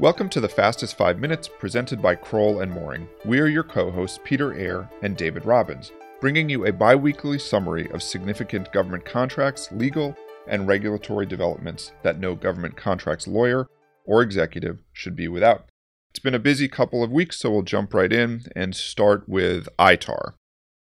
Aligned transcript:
Welcome 0.00 0.28
to 0.28 0.40
the 0.40 0.48
Fastest 0.48 0.96
5 0.96 1.18
Minutes 1.18 1.48
presented 1.48 2.00
by 2.00 2.14
Crowell 2.14 2.60
and 2.60 2.70
Moring. 2.70 3.08
We 3.24 3.40
are 3.40 3.48
your 3.48 3.64
co-hosts 3.64 4.20
Peter 4.22 4.54
Eyre 4.54 4.88
and 5.02 5.16
David 5.16 5.44
Robbins, 5.44 5.90
bringing 6.20 6.48
you 6.48 6.64
a 6.64 6.72
bi-weekly 6.72 7.40
summary 7.40 7.90
of 7.90 8.00
significant 8.00 8.70
government 8.70 9.04
contracts, 9.04 9.72
legal, 9.72 10.16
and 10.46 10.68
regulatory 10.68 11.26
developments 11.26 11.90
that 12.04 12.20
no 12.20 12.36
government 12.36 12.76
contracts 12.76 13.26
lawyer 13.26 13.66
or 14.04 14.22
executive 14.22 14.84
should 14.92 15.16
be 15.16 15.26
without. 15.26 15.68
It's 16.10 16.20
been 16.20 16.32
a 16.32 16.38
busy 16.38 16.68
couple 16.68 17.02
of 17.02 17.10
weeks, 17.10 17.40
so 17.40 17.50
we'll 17.50 17.62
jump 17.62 17.92
right 17.92 18.12
in 18.12 18.42
and 18.54 18.76
start 18.76 19.28
with 19.28 19.68
ITAR. 19.80 20.34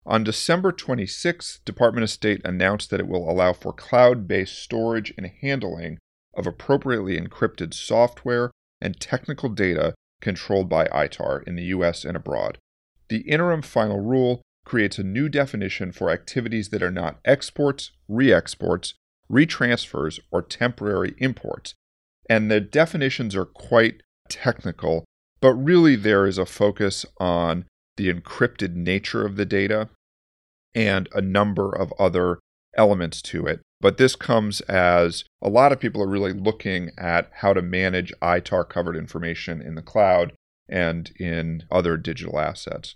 On 0.05 0.25
December 0.25 0.73
26th, 0.73 1.65
Department 1.65 2.03
of 2.03 2.11
State 2.11 2.41
announced 2.45 2.91
that 2.91 2.99
it 2.99 3.07
will 3.07 3.31
allow 3.31 3.53
for 3.53 3.73
cloud-based 3.73 4.59
storage 4.59 5.15
and 5.17 5.31
handling 5.41 5.99
of 6.37 6.49
appropriately 6.49 7.17
encrypted 7.17 7.73
software 7.73 8.51
and 8.81 9.01
technical 9.01 9.49
data 9.49 9.95
controlled 10.21 10.69
by 10.69 10.87
ITAR 10.87 11.43
in 11.47 11.57
the 11.57 11.65
US 11.65 12.05
and 12.05 12.17
abroad. 12.17 12.59
The 13.09 13.21
interim 13.21 13.63
final 13.63 14.01
rule 14.01 14.43
creates 14.65 14.99
a 14.99 15.05
new 15.05 15.29
definition 15.29 15.93
for 15.93 16.11
activities 16.11 16.71
that 16.71 16.83
are 16.83 16.91
not 16.91 17.19
exports, 17.25 17.93
re 18.09 18.33
exports, 18.33 18.95
retransfers, 19.31 20.19
or 20.31 20.43
temporary 20.43 21.15
imports. 21.19 21.75
And 22.29 22.51
the 22.51 22.61
definitions 22.61 23.37
are 23.37 23.45
quite 23.45 24.03
technical, 24.29 25.05
but 25.41 25.53
really 25.53 25.97
there 25.97 26.27
is 26.27 26.39
a 26.39 26.47
focus 26.47 27.05
on 27.19 27.67
the 27.97 28.13
encrypted 28.13 28.75
nature 28.75 29.27
of 29.27 29.37
the 29.37 29.45
data 29.45 29.91
and 30.75 31.09
a 31.13 31.21
number 31.21 31.71
of 31.71 31.93
other 31.99 32.39
elements 32.77 33.23
to 33.23 33.47
it. 33.47 33.61
But 33.85 33.99
this 33.99 34.17
comes 34.17 34.63
as 34.63 35.25
a 35.43 35.51
lot 35.51 35.71
of 35.71 35.79
people 35.79 36.03
are 36.03 36.09
really 36.09 36.33
looking 36.33 36.91
at 36.97 37.31
how 37.31 37.53
to 37.53 37.61
manage 37.61 38.15
ITAR 38.23 38.67
covered 38.67 38.97
information 38.97 39.61
in 39.61 39.75
the 39.75 39.83
cloud 39.83 40.33
and 40.67 41.13
in 41.21 41.65
other 41.71 41.99
digital 41.99 42.41
assets. 42.41 42.95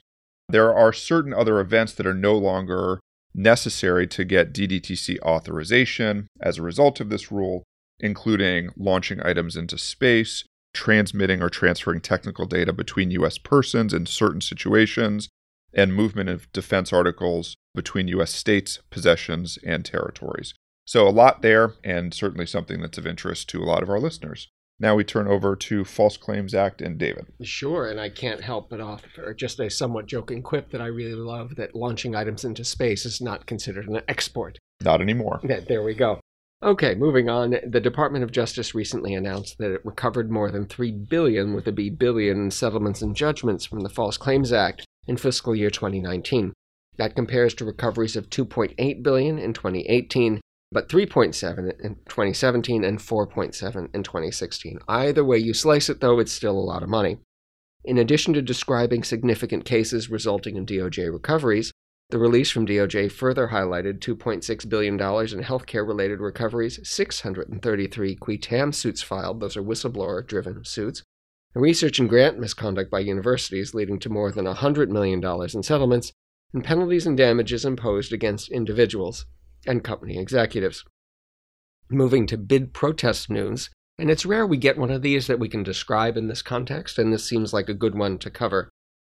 There 0.48 0.74
are 0.74 0.94
certain 0.94 1.34
other 1.34 1.60
events 1.60 1.92
that 1.92 2.06
are 2.06 2.14
no 2.14 2.38
longer 2.38 3.00
necessary 3.34 4.06
to 4.06 4.24
get 4.24 4.54
DDTC 4.54 5.20
authorization 5.20 6.26
as 6.40 6.56
a 6.56 6.62
result 6.62 7.00
of 7.00 7.10
this 7.10 7.30
rule, 7.30 7.64
including 8.00 8.70
launching 8.74 9.20
items 9.22 9.56
into 9.56 9.76
space, 9.76 10.46
transmitting 10.72 11.42
or 11.42 11.50
transferring 11.50 12.00
technical 12.00 12.46
data 12.46 12.72
between 12.72 13.10
US 13.10 13.36
persons 13.36 13.92
in 13.92 14.06
certain 14.06 14.40
situations, 14.40 15.28
and 15.74 15.92
movement 15.92 16.30
of 16.30 16.50
defense 16.52 16.94
articles 16.94 17.56
between 17.74 18.08
US 18.08 18.32
states, 18.32 18.80
possessions, 18.90 19.58
and 19.62 19.84
territories. 19.84 20.54
So, 20.88 21.06
a 21.06 21.10
lot 21.10 21.42
there, 21.42 21.74
and 21.84 22.14
certainly 22.14 22.46
something 22.46 22.80
that's 22.80 22.96
of 22.96 23.06
interest 23.06 23.46
to 23.50 23.62
a 23.62 23.68
lot 23.68 23.82
of 23.82 23.90
our 23.90 24.00
listeners. 24.00 24.48
Now 24.80 24.94
we 24.94 25.04
turn 25.04 25.28
over 25.28 25.54
to 25.54 25.84
False 25.84 26.16
Claims 26.16 26.54
Act 26.54 26.80
and 26.80 26.96
David. 26.96 27.26
Sure, 27.42 27.86
and 27.86 28.00
I 28.00 28.08
can't 28.08 28.40
help 28.40 28.70
but 28.70 28.80
offer 28.80 29.34
just 29.34 29.60
a 29.60 29.68
somewhat 29.68 30.06
joking 30.06 30.42
quip 30.42 30.70
that 30.70 30.80
I 30.80 30.86
really 30.86 31.12
love 31.12 31.56
that 31.56 31.74
launching 31.74 32.16
items 32.16 32.42
into 32.42 32.64
space 32.64 33.04
is 33.04 33.20
not 33.20 33.44
considered 33.44 33.86
an 33.86 34.00
export. 34.08 34.56
Not 34.82 35.02
anymore. 35.02 35.42
There 35.42 35.82
we 35.82 35.92
go. 35.92 36.20
Okay, 36.62 36.94
moving 36.94 37.28
on. 37.28 37.56
The 37.66 37.82
Department 37.82 38.24
of 38.24 38.32
Justice 38.32 38.74
recently 38.74 39.12
announced 39.12 39.58
that 39.58 39.74
it 39.74 39.84
recovered 39.84 40.30
more 40.30 40.50
than 40.50 40.64
3 40.64 40.90
billion 40.90 41.52
with 41.52 41.68
a 41.68 41.72
B 41.72 41.90
billion 41.90 42.44
in 42.44 42.50
settlements 42.50 43.02
and 43.02 43.14
judgments 43.14 43.66
from 43.66 43.80
the 43.80 43.90
False 43.90 44.16
Claims 44.16 44.54
Act 44.54 44.86
in 45.06 45.18
fiscal 45.18 45.54
year 45.54 45.68
2019. 45.68 46.54
That 46.96 47.14
compares 47.14 47.52
to 47.56 47.66
recoveries 47.66 48.16
of 48.16 48.30
2.8 48.30 49.02
billion 49.02 49.38
in 49.38 49.52
2018 49.52 50.40
but 50.70 50.88
3.7 50.88 51.80
in 51.80 51.94
2017 52.08 52.84
and 52.84 52.98
4.7 52.98 53.94
in 53.94 54.02
2016. 54.02 54.78
Either 54.86 55.24
way 55.24 55.38
you 55.38 55.54
slice 55.54 55.88
it, 55.88 56.00
though, 56.00 56.18
it's 56.18 56.32
still 56.32 56.58
a 56.58 56.60
lot 56.60 56.82
of 56.82 56.88
money. 56.88 57.18
In 57.84 57.96
addition 57.96 58.34
to 58.34 58.42
describing 58.42 59.02
significant 59.02 59.64
cases 59.64 60.10
resulting 60.10 60.56
in 60.56 60.66
DOJ 60.66 61.10
recoveries, 61.10 61.72
the 62.10 62.18
release 62.18 62.50
from 62.50 62.66
DOJ 62.66 63.10
further 63.12 63.48
highlighted 63.48 64.00
$2.6 64.00 64.68
billion 64.68 64.94
in 64.94 64.98
healthcare 64.98 65.86
related 65.86 66.20
recoveries, 66.20 66.80
633 66.82 68.16
qui 68.16 68.38
tam 68.38 68.72
suits 68.72 69.02
filed, 69.02 69.40
those 69.40 69.56
are 69.56 69.62
whistleblower 69.62 70.26
driven 70.26 70.64
suits, 70.64 71.02
research 71.54 71.98
and 71.98 72.08
grant 72.08 72.38
misconduct 72.38 72.90
by 72.90 73.00
universities 73.00 73.74
leading 73.74 73.98
to 73.98 74.08
more 74.08 74.32
than 74.32 74.46
$100 74.46 74.88
million 74.88 75.22
in 75.54 75.62
settlements, 75.62 76.12
and 76.52 76.64
penalties 76.64 77.06
and 77.06 77.16
damages 77.16 77.64
imposed 77.64 78.12
against 78.12 78.50
individuals 78.50 79.26
and 79.66 79.84
company 79.84 80.18
executives. 80.18 80.84
Moving 81.90 82.26
to 82.26 82.36
bid 82.36 82.72
protest 82.72 83.30
news, 83.30 83.70
and 83.98 84.10
it's 84.10 84.26
rare 84.26 84.46
we 84.46 84.56
get 84.56 84.78
one 84.78 84.90
of 84.90 85.02
these 85.02 85.26
that 85.26 85.38
we 85.38 85.48
can 85.48 85.62
describe 85.62 86.16
in 86.16 86.28
this 86.28 86.42
context, 86.42 86.98
and 86.98 87.12
this 87.12 87.24
seems 87.24 87.52
like 87.52 87.68
a 87.68 87.74
good 87.74 87.96
one 87.96 88.18
to 88.18 88.30
cover. 88.30 88.68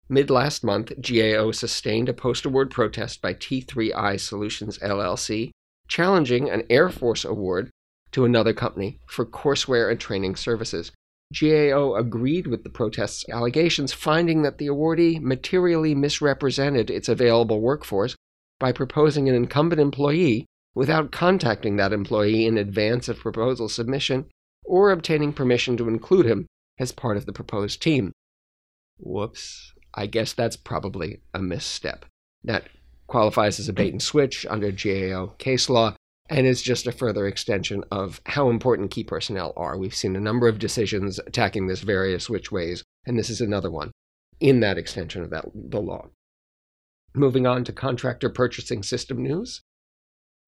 Mid 0.09 0.29
last 0.29 0.63
month, 0.63 0.91
GAO 1.01 1.51
sustained 1.51 2.09
a 2.09 2.13
post 2.13 2.45
award 2.45 2.71
protest 2.71 3.21
by 3.21 3.33
T3I 3.33 4.19
Solutions 4.19 4.77
LLC, 4.79 5.51
challenging 5.87 6.49
an 6.49 6.63
Air 6.69 6.89
Force 6.89 7.23
award 7.23 7.69
to 8.11 8.25
another 8.25 8.53
company 8.53 8.99
for 9.07 9.25
courseware 9.25 9.89
and 9.89 9.99
training 9.99 10.35
services. 10.35 10.91
GAO 11.39 11.95
agreed 11.95 12.47
with 12.47 12.63
the 12.63 12.69
protest's 12.69 13.23
allegations, 13.29 13.93
finding 13.93 14.41
that 14.41 14.57
the 14.57 14.67
awardee 14.67 15.21
materially 15.21 15.95
misrepresented 15.95 16.89
its 16.89 17.07
available 17.07 17.61
workforce 17.61 18.15
by 18.61 18.71
proposing 18.71 19.27
an 19.27 19.33
incumbent 19.33 19.81
employee 19.81 20.45
without 20.75 21.11
contacting 21.11 21.75
that 21.75 21.91
employee 21.91 22.45
in 22.45 22.59
advance 22.59 23.09
of 23.09 23.19
proposal 23.19 23.67
submission 23.67 24.27
or 24.63 24.91
obtaining 24.91 25.33
permission 25.33 25.75
to 25.75 25.89
include 25.89 26.27
him 26.27 26.45
as 26.79 26.91
part 26.91 27.17
of 27.17 27.25
the 27.25 27.33
proposed 27.33 27.81
team. 27.81 28.11
Whoops. 28.99 29.73
I 29.95 30.05
guess 30.05 30.31
that's 30.31 30.55
probably 30.55 31.21
a 31.33 31.39
misstep. 31.39 32.05
That 32.43 32.69
qualifies 33.07 33.59
as 33.59 33.67
a 33.67 33.73
bait 33.73 33.91
and 33.91 34.01
switch 34.01 34.45
under 34.47 34.71
GAO 34.71 35.33
case 35.39 35.67
law 35.67 35.95
and 36.29 36.45
is 36.45 36.61
just 36.61 36.87
a 36.87 36.91
further 36.91 37.25
extension 37.25 37.83
of 37.91 38.21
how 38.27 38.49
important 38.49 38.91
key 38.91 39.03
personnel 39.03 39.53
are. 39.57 39.75
We've 39.75 39.93
seen 39.93 40.15
a 40.15 40.21
number 40.21 40.47
of 40.47 40.59
decisions 40.59 41.19
attacking 41.19 41.65
this 41.65 41.81
various 41.81 42.29
which 42.29 42.51
ways, 42.51 42.83
and 43.05 43.17
this 43.17 43.29
is 43.31 43.41
another 43.41 43.71
one 43.71 43.91
in 44.39 44.59
that 44.61 44.77
extension 44.77 45.23
of 45.23 45.31
that, 45.31 45.45
the 45.53 45.81
law. 45.81 46.07
Moving 47.13 47.45
on 47.45 47.63
to 47.65 47.73
contractor 47.73 48.29
purchasing 48.29 48.83
system 48.83 49.21
news. 49.21 49.61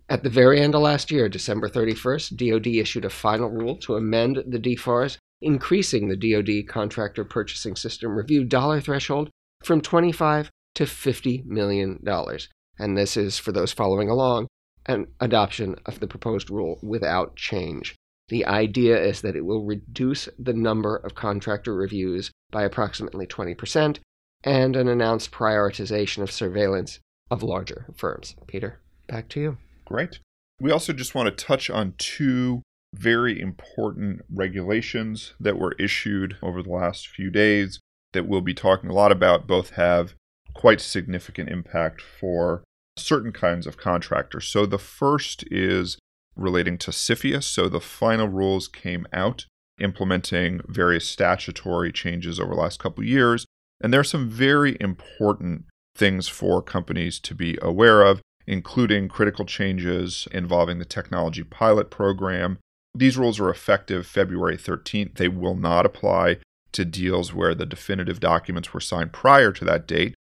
At 0.09 0.23
the 0.23 0.29
very 0.29 0.61
end 0.61 0.75
of 0.75 0.81
last 0.81 1.11
year, 1.11 1.27
December 1.27 1.69
31st, 1.69 2.37
DoD 2.37 2.67
issued 2.67 3.05
a 3.05 3.09
final 3.09 3.49
rule 3.49 3.77
to 3.77 3.95
amend 3.95 4.43
the 4.47 4.59
DFARS, 4.59 5.17
increasing 5.41 6.07
the 6.07 6.15
DoD 6.15 6.67
contractor 6.67 7.25
purchasing 7.25 7.75
system 7.75 8.15
review 8.15 8.43
dollar 8.43 8.79
threshold 8.79 9.29
from 9.63 9.81
25 9.81 10.49
to 10.75 10.85
50 10.85 11.43
million 11.45 11.99
dollars. 12.03 12.49
And 12.79 12.97
this 12.97 13.15
is 13.17 13.37
for 13.37 13.51
those 13.51 13.71
following 13.71 14.09
along 14.09 14.47
an 14.85 15.07
adoption 15.19 15.75
of 15.85 15.99
the 15.99 16.07
proposed 16.07 16.49
rule 16.49 16.79
without 16.81 17.35
change. 17.35 17.95
The 18.29 18.45
idea 18.45 19.01
is 19.01 19.21
that 19.21 19.35
it 19.35 19.45
will 19.45 19.65
reduce 19.65 20.27
the 20.39 20.53
number 20.53 20.95
of 20.95 21.15
contractor 21.15 21.75
reviews 21.75 22.31
by 22.51 22.63
approximately 22.63 23.27
20% 23.27 23.99
and 24.43 24.75
an 24.75 24.87
announced 24.87 25.31
prioritization 25.31 26.21
of 26.21 26.31
surveillance 26.31 26.99
of 27.31 27.43
larger 27.43 27.85
firms. 27.95 28.35
Peter, 28.47 28.79
back 29.07 29.29
to 29.29 29.39
you. 29.39 29.57
Great. 29.85 30.19
We 30.59 30.71
also 30.71 30.93
just 30.93 31.15
want 31.15 31.35
to 31.35 31.45
touch 31.45 31.69
on 31.69 31.93
two 31.97 32.61
very 32.93 33.39
important 33.39 34.21
regulations 34.31 35.33
that 35.39 35.57
were 35.57 35.75
issued 35.79 36.37
over 36.41 36.61
the 36.61 36.69
last 36.69 37.07
few 37.07 37.31
days 37.31 37.79
that 38.13 38.27
we'll 38.27 38.41
be 38.41 38.53
talking 38.53 38.89
a 38.89 38.93
lot 38.93 39.11
about. 39.11 39.47
Both 39.47 39.71
have 39.71 40.13
quite 40.53 40.79
significant 40.79 41.49
impact 41.49 42.01
for 42.01 42.63
certain 42.97 43.31
kinds 43.31 43.65
of 43.65 43.77
contractors. 43.77 44.47
So 44.47 44.65
the 44.65 44.77
first 44.77 45.43
is 45.49 45.97
relating 46.35 46.77
to 46.79 46.91
CFIUS. 46.91 47.43
So 47.43 47.67
the 47.67 47.81
final 47.81 48.27
rules 48.27 48.67
came 48.67 49.07
out 49.11 49.45
implementing 49.79 50.61
various 50.67 51.09
statutory 51.09 51.91
changes 51.91 52.39
over 52.39 52.53
the 52.53 52.61
last 52.61 52.79
couple 52.79 53.03
years 53.03 53.45
and 53.83 53.91
there 53.91 53.99
are 53.99 54.05
some 54.05 54.29
very 54.29 54.77
important 54.79 55.65
things 55.95 56.29
for 56.29 56.61
companies 56.61 57.19
to 57.19 57.35
be 57.35 57.57
aware 57.61 58.01
of, 58.01 58.21
including 58.47 59.09
critical 59.09 59.45
changes 59.45 60.27
involving 60.31 60.79
the 60.79 60.85
technology 60.85 61.43
pilot 61.43 61.91
program. 61.91 62.57
These 62.95 63.17
rules 63.17 63.39
are 63.39 63.49
effective 63.49 64.07
February 64.07 64.57
13th. 64.57 65.15
They 65.15 65.27
will 65.27 65.55
not 65.55 65.85
apply 65.85 66.37
to 66.71 66.85
deals 66.85 67.33
where 67.33 67.53
the 67.53 67.65
definitive 67.65 68.19
documents 68.19 68.73
were 68.73 68.79
signed 68.79 69.11
prior 69.11 69.51
to 69.51 69.65
that 69.65 69.85
date. 69.85 70.15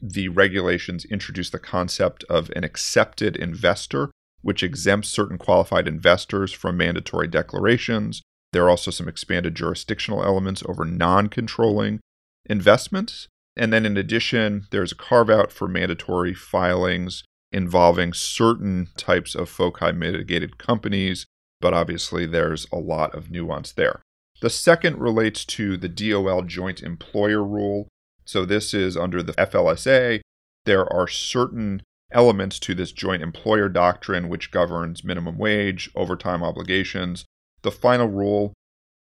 The 0.00 0.28
regulations 0.28 1.04
introduce 1.06 1.50
the 1.50 1.58
concept 1.58 2.24
of 2.28 2.50
an 2.54 2.64
accepted 2.64 3.36
investor, 3.36 4.10
which 4.42 4.62
exempts 4.62 5.08
certain 5.08 5.38
qualified 5.38 5.88
investors 5.88 6.52
from 6.52 6.76
mandatory 6.76 7.28
declarations. 7.28 8.22
There 8.52 8.64
are 8.64 8.70
also 8.70 8.90
some 8.90 9.08
expanded 9.08 9.54
jurisdictional 9.54 10.22
elements 10.22 10.62
over 10.66 10.84
non 10.84 11.28
controlling 11.28 12.00
investments. 12.46 13.28
And 13.56 13.72
then 13.72 13.86
in 13.86 13.96
addition, 13.96 14.66
there's 14.70 14.92
a 14.92 14.96
carve 14.96 15.30
out 15.30 15.52
for 15.52 15.68
mandatory 15.68 16.34
filings 16.34 17.22
involving 17.52 18.12
certain 18.12 18.88
types 18.96 19.34
of 19.34 19.48
FOCI 19.48 19.96
mitigated 19.96 20.58
companies, 20.58 21.24
but 21.60 21.72
obviously 21.72 22.26
there's 22.26 22.66
a 22.72 22.78
lot 22.78 23.14
of 23.14 23.30
nuance 23.30 23.70
there. 23.72 24.02
The 24.40 24.50
second 24.50 24.98
relates 24.98 25.44
to 25.46 25.76
the 25.76 25.88
DOL 25.88 26.42
joint 26.42 26.82
employer 26.82 27.44
rule. 27.44 27.88
So 28.24 28.44
this 28.44 28.74
is 28.74 28.96
under 28.96 29.22
the 29.22 29.34
FLSA. 29.34 30.20
There 30.64 30.92
are 30.92 31.06
certain 31.06 31.82
elements 32.10 32.58
to 32.60 32.74
this 32.74 32.92
joint 32.92 33.22
employer 33.22 33.68
doctrine 33.68 34.28
which 34.28 34.50
governs 34.50 35.04
minimum 35.04 35.38
wage, 35.38 35.90
overtime 35.94 36.42
obligations. 36.42 37.24
The 37.62 37.70
final 37.70 38.08
rule 38.08 38.52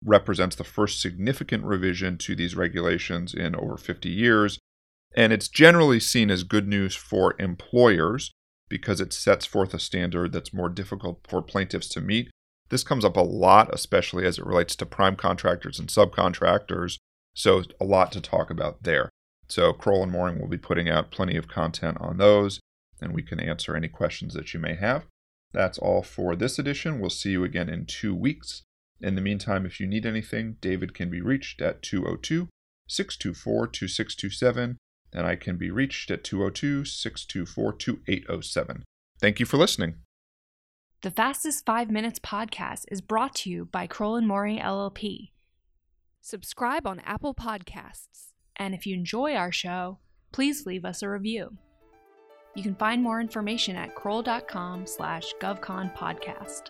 represents 0.03 0.55
the 0.55 0.63
first 0.63 1.01
significant 1.01 1.63
revision 1.63 2.17
to 2.17 2.35
these 2.35 2.55
regulations 2.55 3.33
in 3.33 3.55
over 3.55 3.77
50 3.77 4.09
years, 4.09 4.59
and 5.15 5.31
it's 5.31 5.47
generally 5.47 5.99
seen 5.99 6.31
as 6.31 6.43
good 6.43 6.67
news 6.67 6.95
for 6.95 7.35
employers 7.39 8.31
because 8.69 9.01
it 9.01 9.13
sets 9.13 9.45
forth 9.45 9.73
a 9.73 9.79
standard 9.79 10.31
that's 10.31 10.53
more 10.53 10.69
difficult 10.69 11.25
for 11.27 11.41
plaintiffs 11.41 11.89
to 11.89 12.01
meet 12.01 12.29
this 12.71 12.85
comes 12.85 13.03
up 13.03 13.17
a 13.17 13.21
lot, 13.21 13.69
especially 13.73 14.25
as 14.25 14.39
it 14.39 14.45
relates 14.45 14.77
to 14.77 14.85
prime 14.85 15.17
contractors 15.17 15.77
and 15.77 15.89
subcontractors. 15.89 16.97
So, 17.35 17.63
a 17.81 17.85
lot 17.85 18.13
to 18.13 18.21
talk 18.21 18.49
about 18.49 18.83
there. 18.83 19.09
So, 19.49 19.73
Crowell 19.73 20.03
and 20.03 20.11
Moring 20.11 20.39
will 20.39 20.47
be 20.47 20.57
putting 20.57 20.89
out 20.89 21.11
plenty 21.11 21.35
of 21.35 21.49
content 21.49 21.97
on 21.99 22.17
those, 22.17 22.61
and 23.01 23.13
we 23.13 23.23
can 23.23 23.41
answer 23.41 23.75
any 23.75 23.89
questions 23.89 24.33
that 24.33 24.53
you 24.53 24.59
may 24.59 24.75
have. 24.75 25.05
That's 25.51 25.77
all 25.77 26.01
for 26.01 26.33
this 26.35 26.57
edition. 26.57 27.01
We'll 27.01 27.09
see 27.09 27.31
you 27.31 27.43
again 27.43 27.67
in 27.67 27.85
two 27.85 28.15
weeks. 28.15 28.63
In 29.01 29.15
the 29.15 29.21
meantime, 29.21 29.65
if 29.65 29.79
you 29.79 29.87
need 29.87 30.05
anything, 30.05 30.57
David 30.61 30.93
can 30.93 31.09
be 31.09 31.21
reached 31.21 31.61
at 31.61 31.81
202 31.81 32.47
624 32.87 33.67
2627, 33.67 34.77
and 35.13 35.27
I 35.27 35.35
can 35.35 35.57
be 35.57 35.71
reached 35.71 36.11
at 36.11 36.23
202 36.23 36.85
624 36.85 37.73
2807. 37.73 38.83
Thank 39.19 39.39
you 39.39 39.45
for 39.45 39.57
listening. 39.57 39.95
The 41.01 41.11
Fastest 41.11 41.65
Five 41.65 41.89
Minutes 41.89 42.19
podcast 42.19 42.85
is 42.91 43.01
brought 43.01 43.33
to 43.37 43.49
you 43.49 43.65
by 43.65 43.87
Crowell 43.87 44.17
and 44.17 44.27
Moring 44.27 44.59
LLP. 44.59 45.31
Subscribe 46.21 46.85
on 46.85 46.99
Apple 46.99 47.33
Podcasts. 47.33 48.33
And 48.55 48.75
if 48.75 48.85
you 48.85 48.93
enjoy 48.93 49.33
our 49.33 49.51
show, 49.51 49.97
please 50.31 50.67
leave 50.67 50.85
us 50.85 51.01
a 51.01 51.09
review. 51.09 51.57
You 52.55 52.61
can 52.61 52.75
find 52.75 53.01
more 53.01 53.19
information 53.19 53.75
at 53.75 53.95
crowell.com 53.95 54.85
slash 54.85 55.33
govconpodcast. 55.41 56.69